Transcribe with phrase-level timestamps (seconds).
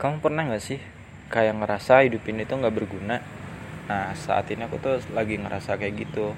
[0.00, 0.80] kamu pernah nggak sih
[1.28, 3.20] kayak ngerasa hidup ini tuh nggak berguna?
[3.84, 6.32] Nah saat ini aku tuh lagi ngerasa kayak gitu.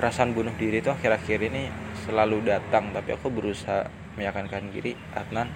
[0.00, 1.68] Perasaan bunuh diri tuh akhir-akhir ini
[2.08, 3.84] selalu datang tapi aku berusaha
[4.16, 5.52] meyakinkan diri Adnan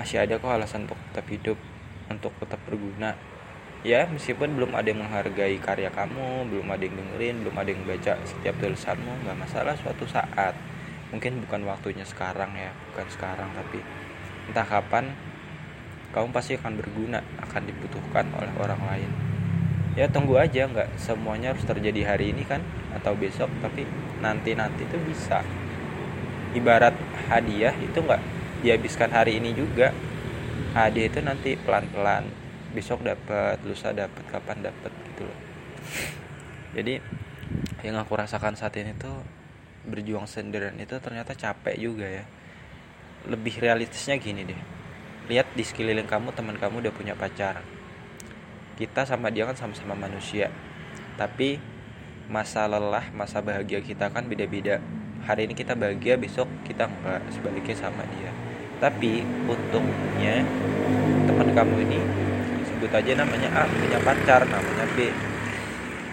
[0.00, 1.58] masih ada kok alasan untuk tetap hidup
[2.08, 3.12] untuk tetap berguna.
[3.84, 7.84] Ya meskipun belum ada yang menghargai karya kamu belum ada yang dengerin belum ada yang
[7.84, 10.56] baca setiap tulisanmu nggak masalah suatu saat.
[11.12, 13.84] Mungkin bukan waktunya sekarang ya bukan sekarang tapi
[14.48, 15.12] entah kapan
[16.16, 19.10] kamu pasti akan berguna akan dibutuhkan oleh orang lain.
[20.00, 22.64] Ya tunggu aja nggak semuanya harus terjadi hari ini kan
[22.96, 23.84] atau besok tapi
[24.24, 25.44] nanti nanti itu bisa.
[26.56, 26.96] Ibarat
[27.28, 28.22] hadiah itu nggak
[28.64, 29.92] dihabiskan hari ini juga.
[30.72, 32.24] Hadiah itu nanti pelan pelan
[32.72, 35.38] besok dapat lusa dapat kapan dapat gitu loh.
[36.72, 36.96] Jadi
[37.84, 39.20] yang aku rasakan saat ini tuh
[39.84, 42.24] berjuang sendirian itu ternyata capek juga ya.
[43.28, 44.75] Lebih realistisnya gini deh
[45.26, 47.62] lihat di sekeliling kamu teman kamu udah punya pacar.
[48.78, 50.54] Kita sama dia kan sama-sama manusia.
[51.18, 51.58] Tapi
[52.30, 54.78] masa lelah masa bahagia kita kan beda-beda.
[55.26, 58.30] Hari ini kita bahagia besok kita enggak sebaliknya sama dia.
[58.78, 60.46] Tapi untungnya
[61.26, 62.00] teman kamu ini
[62.70, 65.10] sebut aja namanya A punya pacar namanya B.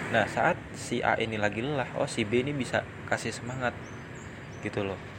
[0.10, 3.78] Nah saat si A ini lagi lelah oh si B ini bisa kasih semangat.
[4.66, 5.13] Gitu loh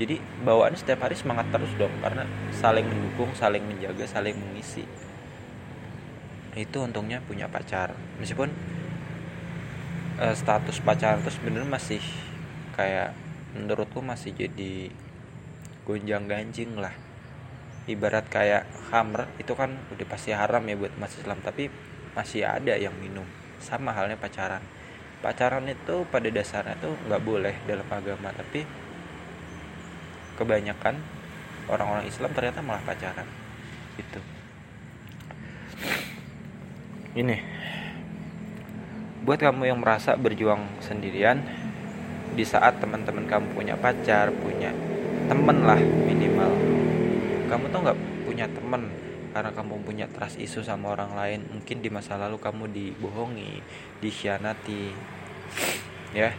[0.00, 0.16] jadi
[0.48, 2.24] bawaan setiap hari semangat terus dong karena
[2.56, 4.88] saling mendukung saling menjaga saling mengisi.
[6.56, 7.92] Itu untungnya punya pacar.
[8.16, 8.48] Meskipun
[10.16, 12.00] uh, status pacaran itu sebenarnya masih
[12.80, 13.12] kayak
[13.52, 14.88] menurutku masih jadi
[15.84, 16.96] gonjang ganjing lah.
[17.84, 21.68] Ibarat kayak hammer itu kan udah pasti haram ya buat masih Islam tapi
[22.16, 23.28] masih ada yang minum.
[23.60, 24.64] Sama halnya pacaran.
[25.20, 28.64] Pacaran itu pada dasarnya tuh nggak boleh dalam agama tapi
[30.40, 30.96] kebanyakan
[31.68, 33.28] orang-orang Islam ternyata malah pacaran.
[34.00, 34.20] Itu
[37.18, 37.36] ini.
[39.20, 41.44] Buat kamu yang merasa berjuang sendirian
[42.32, 44.72] di saat teman-teman kamu punya pacar punya
[45.26, 46.50] temen lah minimal.
[47.50, 48.88] Kamu tuh nggak punya temen
[49.30, 51.40] karena kamu punya trust isu sama orang lain.
[51.50, 53.60] Mungkin di masa lalu kamu dibohongi
[54.00, 54.94] dikhianati
[56.16, 56.30] ya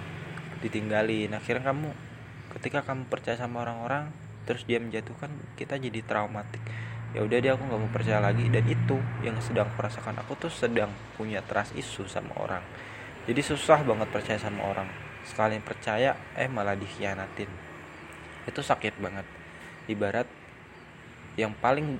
[0.63, 1.35] ditinggalin.
[1.35, 1.91] Akhirnya kamu
[2.57, 4.11] ketika kamu percaya sama orang-orang
[4.43, 6.61] terus dia menjatuhkan kita jadi traumatik.
[7.11, 8.47] Ya udah dia aku nggak mau percaya lagi.
[8.47, 12.63] Dan itu yang sedang merasakan aku tuh sedang punya trust isu sama orang.
[13.27, 14.87] Jadi susah banget percaya sama orang.
[15.27, 17.51] Sekali percaya eh malah dikhianatin.
[18.47, 19.27] Itu sakit banget.
[19.91, 20.27] Ibarat
[21.35, 21.99] yang paling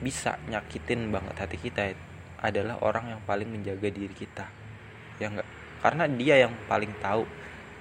[0.00, 1.92] bisa nyakitin banget hati kita
[2.40, 4.48] adalah orang yang paling menjaga diri kita.
[5.20, 5.48] Ya enggak
[5.80, 7.24] karena dia yang paling tahu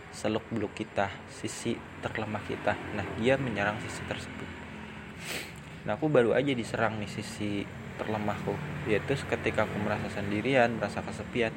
[0.09, 2.74] seluk beluk kita sisi terlemah kita.
[2.97, 4.50] Nah dia menyerang sisi tersebut.
[5.86, 7.64] Nah aku baru aja diserang nih sisi
[8.00, 8.56] terlemahku
[8.88, 11.53] yaitu ketika aku merasa sendirian merasa kesepian.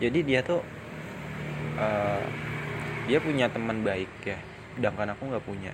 [0.00, 0.62] Jadi dia tuh
[1.78, 2.24] uh,
[3.04, 4.38] dia punya teman baik ya
[4.74, 5.72] sedangkan aku nggak punya.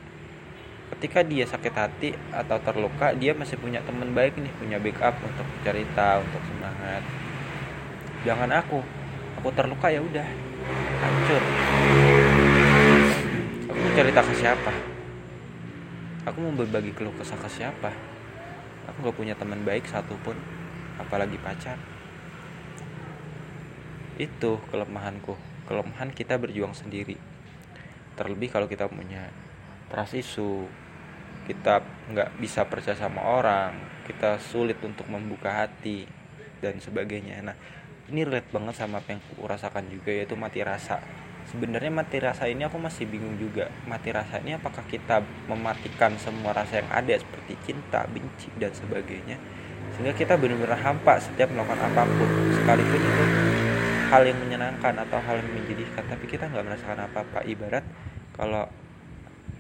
[0.91, 5.47] Ketika dia sakit hati atau terluka dia masih punya teman baik nih punya backup untuk
[5.63, 7.03] cerita untuk semangat.
[8.27, 8.83] Jangan aku
[9.41, 10.27] aku terluka ya udah
[11.01, 11.60] hancur
[13.91, 14.73] cerita ke siapa?
[16.23, 17.91] Aku mau berbagi keluh kesah ke siapa?
[18.87, 20.39] Aku gak punya teman baik satupun
[20.95, 21.75] apalagi pacar.
[24.15, 25.35] Itu kelemahanku.
[25.67, 27.19] Kelemahan kita berjuang sendiri.
[28.15, 29.27] Terlebih kalau kita punya
[29.91, 30.71] trust isu
[31.51, 31.83] kita
[32.15, 33.75] nggak bisa percaya sama orang
[34.07, 36.07] kita sulit untuk membuka hati
[36.63, 37.43] dan sebagainya.
[37.43, 37.57] Nah
[38.07, 41.03] ini relate banget sama apa yang aku rasakan juga yaitu mati rasa
[41.51, 43.69] sebenarnya mati rasa ini aku masih bingung juga.
[43.91, 49.37] Mati rasa ini apakah kita mematikan semua rasa yang ada seperti cinta benci dan sebagainya
[49.99, 52.31] sehingga kita benar-benar hampa setiap melakukan apa pun.
[52.55, 53.25] Sekalipun itu
[54.11, 57.43] hal yang menyenangkan atau hal yang menjadikan tapi kita nggak merasakan apa-apa.
[57.43, 57.85] Ibarat
[58.39, 58.71] kalau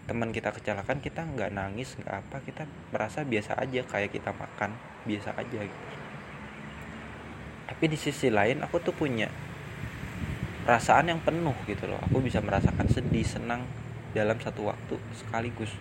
[0.06, 4.74] teman kita kecelakaan kita nggak nangis nggak apa kita merasa biasa aja kayak kita makan
[5.06, 5.86] biasa aja gitu.
[7.70, 9.30] Tapi di sisi lain aku tuh punya
[10.64, 12.00] perasaan yang penuh gitu loh.
[12.10, 13.64] Aku bisa merasakan sedih senang
[14.12, 15.72] dalam satu waktu sekaligus.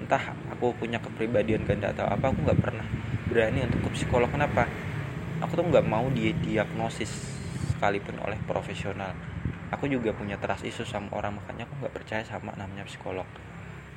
[0.00, 2.86] Entah aku punya kepribadian ganda atau apa aku nggak pernah
[3.30, 4.28] berani untuk ke psikolog.
[4.28, 4.66] Kenapa?
[5.42, 7.10] Aku tuh nggak mau dia diagnosis
[7.72, 9.14] sekalipun oleh profesional.
[9.72, 13.24] Aku juga punya trust isu sama orang makanya aku nggak percaya sama namanya psikolog.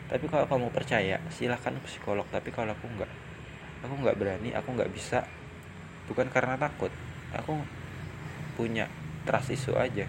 [0.06, 2.26] Tapi kalau kamu percaya silahkan psikolog.
[2.32, 3.12] Tapi kalau aku nggak
[3.86, 5.28] aku nggak berani aku nggak bisa
[6.10, 6.90] bukan karena takut.
[7.36, 7.60] Aku
[8.56, 8.88] punya
[9.26, 10.06] trust isu aja.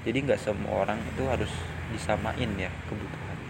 [0.00, 1.52] Jadi nggak semua orang itu harus
[1.92, 3.49] disamain ya kebutuhan